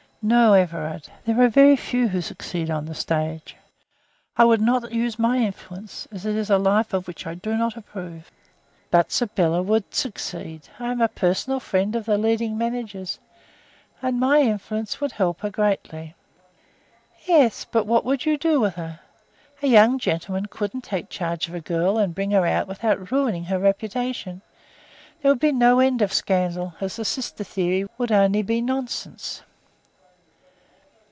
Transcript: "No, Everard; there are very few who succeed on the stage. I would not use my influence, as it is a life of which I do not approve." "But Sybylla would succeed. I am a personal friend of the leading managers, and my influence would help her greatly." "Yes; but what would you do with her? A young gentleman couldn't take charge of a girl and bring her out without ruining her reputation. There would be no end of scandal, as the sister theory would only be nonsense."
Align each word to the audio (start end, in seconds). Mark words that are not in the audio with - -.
"No, 0.23 0.53
Everard; 0.53 1.07
there 1.25 1.41
are 1.41 1.49
very 1.49 1.75
few 1.75 2.09
who 2.09 2.21
succeed 2.21 2.69
on 2.69 2.85
the 2.85 2.93
stage. 2.93 3.57
I 4.37 4.45
would 4.45 4.61
not 4.61 4.91
use 4.93 5.17
my 5.17 5.37
influence, 5.39 6.07
as 6.11 6.27
it 6.27 6.35
is 6.35 6.51
a 6.51 6.59
life 6.59 6.93
of 6.93 7.07
which 7.07 7.25
I 7.25 7.33
do 7.33 7.57
not 7.57 7.75
approve." 7.75 8.29
"But 8.91 9.11
Sybylla 9.11 9.63
would 9.63 9.95
succeed. 9.95 10.69
I 10.77 10.91
am 10.91 11.01
a 11.01 11.07
personal 11.07 11.59
friend 11.59 11.95
of 11.95 12.05
the 12.05 12.19
leading 12.19 12.55
managers, 12.55 13.17
and 13.99 14.19
my 14.19 14.41
influence 14.41 15.01
would 15.01 15.13
help 15.13 15.41
her 15.41 15.49
greatly." 15.49 16.13
"Yes; 17.25 17.65
but 17.65 17.87
what 17.87 18.05
would 18.05 18.23
you 18.23 18.37
do 18.37 18.59
with 18.59 18.75
her? 18.75 18.99
A 19.63 19.67
young 19.67 19.97
gentleman 19.97 20.45
couldn't 20.45 20.83
take 20.83 21.09
charge 21.09 21.47
of 21.47 21.55
a 21.55 21.61
girl 21.61 21.97
and 21.97 22.13
bring 22.13 22.29
her 22.29 22.45
out 22.45 22.67
without 22.67 23.09
ruining 23.11 23.45
her 23.45 23.57
reputation. 23.57 24.43
There 25.23 25.31
would 25.31 25.39
be 25.39 25.51
no 25.51 25.79
end 25.79 26.03
of 26.03 26.13
scandal, 26.13 26.75
as 26.79 26.97
the 26.97 27.05
sister 27.05 27.43
theory 27.43 27.87
would 27.97 28.11
only 28.11 28.43
be 28.43 28.61
nonsense." 28.61 29.41